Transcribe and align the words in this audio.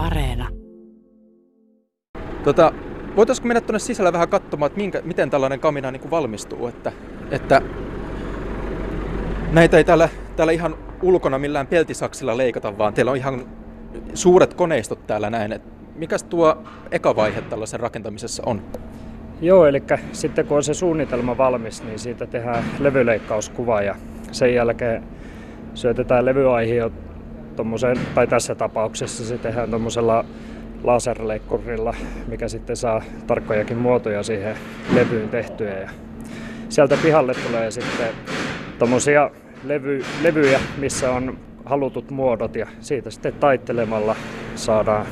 Areena. 0.00 0.48
Tota, 2.44 2.72
voitaisiko 3.16 3.48
mennä 3.48 3.60
tuonne 3.60 3.78
sisällä 3.78 4.12
vähän 4.12 4.28
katsomaan, 4.28 4.66
että 4.66 4.80
minkä, 4.80 5.02
miten 5.04 5.30
tällainen 5.30 5.60
kamina 5.60 5.90
niin 5.90 6.00
kuin 6.00 6.10
valmistuu? 6.10 6.66
Että, 6.66 6.92
että 7.30 7.62
näitä 9.52 9.76
ei 9.76 9.84
täällä, 9.84 10.08
täällä 10.36 10.52
ihan 10.52 10.74
ulkona 11.02 11.38
millään 11.38 11.66
peltisaksilla 11.66 12.36
leikata, 12.36 12.78
vaan 12.78 12.94
teillä 12.94 13.10
on 13.10 13.16
ihan 13.16 13.46
suuret 14.14 14.54
koneistot 14.54 15.06
täällä 15.06 15.30
näin. 15.30 15.52
Et 15.52 15.62
mikäs 15.94 16.22
tuo 16.22 16.62
eka 16.90 17.16
vaihe 17.16 17.42
tällaisen 17.42 17.80
rakentamisessa 17.80 18.42
on? 18.46 18.62
Joo, 19.40 19.66
eli 19.66 19.82
sitten 20.12 20.46
kun 20.46 20.56
on 20.56 20.62
se 20.62 20.74
suunnitelma 20.74 21.38
valmis, 21.38 21.82
niin 21.82 21.98
siitä 21.98 22.26
tehdään 22.26 22.64
levyleikkauskuva 22.78 23.82
ja 23.82 23.94
sen 24.32 24.54
jälkeen 24.54 25.04
syötetään 25.74 26.24
levyaihio 27.64 28.14
tai 28.14 28.26
tässä 28.26 28.54
tapauksessa 28.54 29.24
se 29.24 29.38
tehdään 29.38 29.70
tuommoisella 29.70 30.24
laserleikkurilla, 30.84 31.94
mikä 32.28 32.48
sitten 32.48 32.76
saa 32.76 33.02
tarkkojakin 33.26 33.76
muotoja 33.76 34.22
siihen 34.22 34.56
levyyn 34.94 35.28
tehtyä. 35.28 35.70
Ja 35.70 35.90
sieltä 36.68 36.96
pihalle 37.02 37.34
tulee 37.46 37.70
sitten 37.70 38.08
tuommoisia 38.78 39.30
levy, 39.64 40.04
levyjä, 40.22 40.60
missä 40.78 41.10
on 41.10 41.38
halutut 41.64 42.10
muodot 42.10 42.56
ja 42.56 42.66
siitä 42.80 43.10
sitten 43.10 43.32
taittelemalla 43.32 44.16
saadaan 44.54 45.06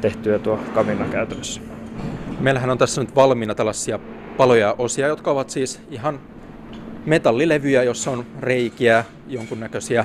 tehtyä 0.00 0.38
tuo 0.38 0.58
kamina 0.74 1.04
käytännössä. 1.04 1.60
Meillähän 2.40 2.70
on 2.70 2.78
tässä 2.78 3.00
nyt 3.00 3.16
valmiina 3.16 3.54
tällaisia 3.54 3.98
paloja 4.36 4.74
osia, 4.78 5.06
jotka 5.06 5.30
ovat 5.30 5.50
siis 5.50 5.80
ihan 5.90 6.20
metallilevyjä, 7.06 7.82
jossa 7.82 8.10
on 8.10 8.24
reikiä, 8.40 9.04
jonkunnäköisiä 9.28 10.04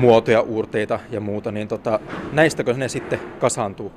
muotoja, 0.00 0.40
uurteita 0.40 1.00
ja 1.10 1.20
muuta, 1.20 1.52
niin 1.52 1.68
tota, 1.68 2.00
näistäkö 2.32 2.74
ne 2.74 2.88
sitten 2.88 3.20
kasaantuu? 3.38 3.92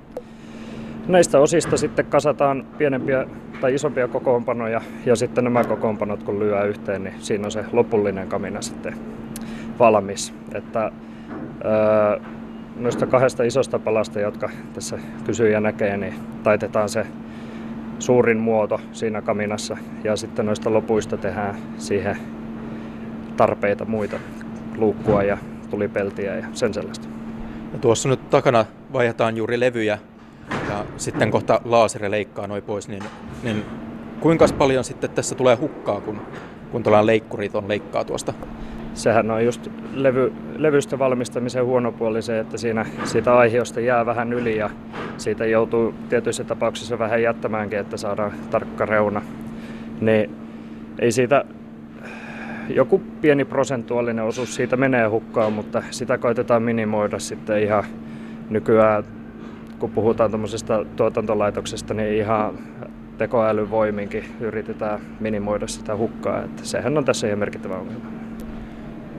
Näistä 1.08 1.40
osista 1.40 1.78
sitten 1.78 2.06
kasataan 2.06 2.66
pienempiä 2.78 3.28
tai 3.62 3.76
isompia 3.76 4.08
kokoonpanoja 4.08 4.82
ja 5.06 5.16
sitten 5.16 5.44
nämä 5.44 5.64
kokoonpanot 5.64 6.24
kun 6.24 6.40
lyö 6.40 6.64
yhteen, 6.64 7.04
niin 7.04 7.16
siinä 7.20 7.46
on 7.46 7.52
se 7.52 7.66
lopullinen 7.72 8.28
kamina 8.28 8.62
sitten 8.62 8.94
valmis. 9.80 10.34
Että, 10.54 10.92
öö, 11.66 12.20
noista 12.76 13.08
kahdesta 13.08 13.44
isosta 13.44 13.80
palasta, 13.80 14.20
jotka 14.20 14.50
tässä 14.74 15.00
kysyjä 15.26 15.60
näkee, 15.60 15.98
niin 15.98 16.14
taitetaan 16.44 16.90
se 16.90 17.06
suurin 18.00 18.38
muoto 18.38 18.82
siinä 18.92 19.22
kaminassa 19.22 19.78
ja 20.04 20.16
sitten 20.16 20.46
noista 20.46 20.74
lopuista 20.74 21.18
tehdään 21.18 21.56
siihen 21.78 22.18
tarpeita 23.38 23.86
muita, 23.86 24.20
luukkua 24.78 25.24
ja 25.24 25.38
tulipeltiä 25.74 26.36
ja 26.36 26.46
sen 26.54 26.74
sellaista. 26.74 27.08
Ja 27.74 27.80
tuossa 27.80 28.10
nyt 28.10 28.30
takana 28.30 28.66
vaihdetaan 28.94 29.38
juuri 29.38 29.60
levyjä 29.60 29.98
ja 30.70 30.86
sitten 30.98 31.32
kohta 31.32 31.62
laaseri 31.66 32.12
leikkaa 32.12 32.48
noin 32.48 32.64
pois, 32.64 32.88
niin, 32.88 33.04
niin 33.44 33.66
kuinka 34.20 34.46
paljon 34.58 34.84
sitten 34.84 35.10
tässä 35.10 35.36
tulee 35.36 35.56
hukkaa, 35.56 36.02
kun, 36.02 36.22
kun 36.72 36.84
tuollainen 36.84 37.06
leikkuriton 37.06 37.68
leikkaa 37.68 38.04
tuosta? 38.04 38.34
Sehän 38.94 39.32
on 39.32 39.46
just 39.46 39.68
levy, 39.94 40.34
levystä 40.58 41.00
valmistamisen 41.00 41.66
huono 41.66 41.92
puoli 41.92 42.22
se, 42.22 42.40
että 42.40 42.58
siinä 42.58 42.86
siitä 43.04 43.38
aihiosta 43.38 43.80
jää 43.80 44.06
vähän 44.06 44.34
yli 44.34 44.58
ja 44.58 44.70
siitä 45.18 45.46
joutuu 45.46 45.94
tietyissä 46.10 46.44
tapauksissa 46.44 47.00
vähän 47.00 47.22
jättämäänkin, 47.22 47.80
että 47.80 47.98
saadaan 47.98 48.32
tarkka 48.52 48.86
reuna. 48.86 49.22
Niin 50.02 50.36
ei 51.00 51.12
siitä 51.12 51.46
joku 52.70 53.02
pieni 53.22 53.46
prosentuaalinen 53.46 54.26
osuus 54.26 54.56
siitä 54.56 54.78
menee 54.78 55.08
hukkaan, 55.08 55.54
mutta 55.54 55.84
sitä 55.92 56.18
koitetaan 56.18 56.64
minimoida 56.64 57.20
sitten 57.20 57.64
ihan 57.64 57.84
nykyään, 58.50 59.04
kun 59.80 59.90
puhutaan 59.90 60.32
tuommoisesta 60.32 60.86
tuotantolaitoksesta, 60.96 61.94
niin 61.94 62.16
ihan 62.16 62.60
tekoälyvoiminkin 63.18 64.24
yritetään 64.40 65.00
minimoida 65.20 65.68
sitä 65.68 65.96
hukkaa, 65.96 66.44
että 66.44 66.66
sehän 66.66 66.98
on 66.98 67.06
tässä 67.06 67.28
ihan 67.28 67.40
merkittävä 67.40 67.76
ongelma. 67.76 68.06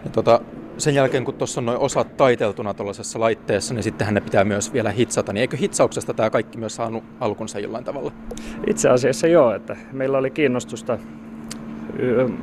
Ja 0.04 0.10
tota, 0.10 0.40
sen 0.78 0.94
jälkeen, 0.94 1.24
kun 1.24 1.34
tuossa 1.34 1.60
on 1.60 1.66
noin 1.66 1.78
osat 1.78 2.16
taiteltuna 2.16 2.74
tuollaisessa 2.74 3.20
laitteessa, 3.20 3.74
niin 3.74 3.82
sittenhän 3.82 4.14
ne 4.14 4.20
pitää 4.20 4.44
myös 4.44 4.72
vielä 4.72 4.90
hitsata. 4.90 5.32
Niin 5.32 5.40
eikö 5.40 5.56
hitsauksesta 5.56 6.14
tämä 6.14 6.30
kaikki 6.30 6.58
myös 6.58 6.76
saanut 6.76 7.04
alkunsa 7.20 7.58
jollain 7.58 7.84
tavalla? 7.84 8.12
Itse 8.66 8.88
asiassa 8.88 9.26
joo, 9.26 9.54
että 9.54 9.76
meillä 9.92 10.18
oli 10.18 10.30
kiinnostusta 10.30 10.98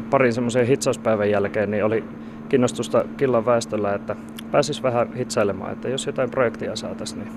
parin 0.09 0.33
semmoisen 0.33 0.67
hitsauspäivän 0.67 1.29
jälkeen, 1.29 1.71
niin 1.71 1.85
oli 1.85 2.03
kiinnostusta 2.49 3.05
killan 3.17 3.45
väestöllä, 3.45 3.93
että 3.93 4.15
pääsis 4.51 4.83
vähän 4.83 5.13
hitsailemaan, 5.13 5.71
että 5.71 5.89
jos 5.89 6.05
jotain 6.05 6.31
projektia 6.31 6.75
saataisiin, 6.75 7.19
niin, 7.19 7.31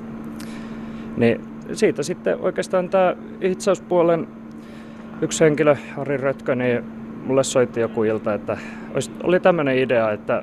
niin 1.17 1.41
siitä 1.73 2.03
sitten 2.03 2.37
oikeastaan 2.41 2.89
tämä 2.89 3.17
hitsauspuolen 3.43 4.29
yksi 5.23 5.45
henkilö, 5.45 5.77
Ari 5.97 6.17
Rötkö, 6.17 6.55
niin 6.55 6.85
mulle 7.27 7.45
soitti 7.45 7.81
joku 7.81 8.05
ilta, 8.05 8.35
että 8.35 8.57
oli 9.23 9.41
tämmöinen 9.41 9.79
idea, 9.79 10.11
että 10.11 10.43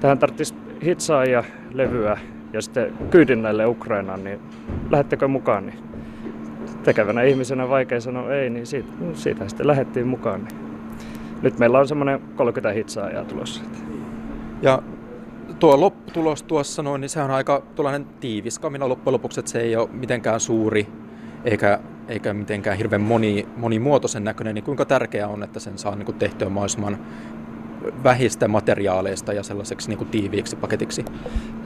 tähän 0.00 0.18
tarvitsisi 0.18 0.54
hitsaa 0.84 1.24
ja 1.24 1.44
levyä 1.74 2.18
ja 2.52 2.62
sitten 2.62 2.92
kyydin 3.10 3.42
näille 3.42 3.66
Ukrainaan, 3.66 4.24
niin 4.24 4.38
lähettekö 4.90 5.28
mukaan? 5.28 5.66
Niin 5.66 5.78
tekevänä 6.84 7.22
ihmisenä 7.22 7.68
vaikea 7.68 8.00
sanoa 8.00 8.32
ei, 8.34 8.50
niin 8.50 8.66
siitä, 8.66 8.88
siitä 9.14 9.48
sitten 9.48 9.66
lähettiin 9.66 10.06
mukaan. 10.06 10.44
Niin. 10.44 10.67
Nyt 11.42 11.58
meillä 11.58 11.78
on 11.78 11.88
semmoinen 11.88 12.20
30 12.36 12.72
hitsaajaa 12.72 13.24
tulossa. 13.24 13.62
Ja 14.62 14.82
tuo 15.58 15.80
lopputulos 15.80 16.42
tuossa 16.42 16.82
noin, 16.82 17.00
niin 17.00 17.08
se 17.08 17.22
on 17.22 17.30
aika 17.30 17.62
tuollainen 17.74 18.06
tiivis 18.20 18.58
kamina 18.58 18.88
loppujen 18.88 19.12
lopuksi, 19.12 19.40
että 19.40 19.52
se 19.52 19.60
ei 19.60 19.76
ole 19.76 19.88
mitenkään 19.92 20.40
suuri 20.40 20.88
eikä, 21.44 21.78
eikä 22.08 22.34
mitenkään 22.34 22.76
hirveän 22.76 23.02
moni, 23.02 23.48
monimuotoisen 23.56 24.24
näköinen, 24.24 24.54
niin 24.54 24.64
kuinka 24.64 24.84
tärkeää 24.84 25.28
on, 25.28 25.42
että 25.42 25.60
sen 25.60 25.78
saa 25.78 25.96
niin 25.96 26.06
kuin 26.06 26.18
tehtyä 26.18 26.48
mahdollisimman 26.48 26.98
vähistä 28.04 28.48
materiaaleista 28.48 29.32
ja 29.32 29.42
sellaiseksi 29.42 29.88
niin 29.88 29.98
kuin 29.98 30.10
tiiviiksi 30.10 30.56
paketiksi? 30.56 31.04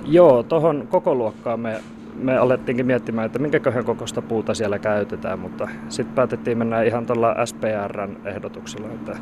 Joo, 0.04 0.42
tuohon 0.42 0.88
koko 0.90 1.14
luokkaan 1.14 1.60
me, 1.60 1.80
me 2.14 2.38
alettiinkin 2.38 2.86
miettimään, 2.86 3.26
että 3.26 3.38
minkäköhän 3.38 3.84
kokoista 3.84 4.22
puuta 4.22 4.54
siellä 4.54 4.78
käytetään, 4.78 5.38
mutta 5.38 5.68
sitten 5.88 6.14
päätettiin 6.14 6.58
mennä 6.58 6.82
ihan 6.82 7.06
tuolla 7.06 7.46
SPRn 7.46 8.16
ehdotuksella, 8.24 8.88
että 8.88 9.16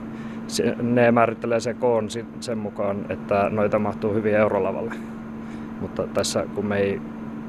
ne 0.83 1.13
määrittelee 1.13 1.61
sen 1.61 1.77
koon 1.77 2.09
sen 2.41 2.59
mukaan, 2.59 3.07
että 3.09 3.49
noita 3.51 3.79
mahtuu 3.79 4.15
hyvin 4.15 4.35
eurolavalle. 4.35 4.95
Mutta 5.81 6.07
tässä 6.15 6.45
kun 6.55 6.67
me 6.67 6.79
ei 6.79 7.01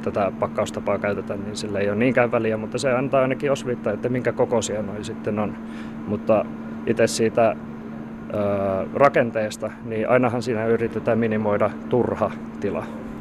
tätä 0.01 0.31
pakkaustapaa 0.39 0.99
käytetä, 0.99 1.35
niin 1.37 1.55
sillä 1.55 1.79
ei 1.79 1.89
ole 1.89 1.97
niinkään 1.97 2.31
väliä, 2.31 2.57
mutta 2.57 2.77
se 2.77 2.91
antaa 2.91 3.21
ainakin 3.21 3.51
osviittaa, 3.51 3.93
että 3.93 4.09
minkä 4.09 4.31
kokoisia 4.31 4.81
noin 4.81 5.03
sitten 5.03 5.39
on. 5.39 5.57
Mutta 6.07 6.45
itse 6.85 7.07
siitä 7.07 7.55
rakenteesta, 8.93 9.71
niin 9.85 10.09
ainahan 10.09 10.41
siinä 10.41 10.65
yritetään 10.65 11.19
minimoida 11.19 11.69
turha 11.89 12.31
tila. 12.59 12.85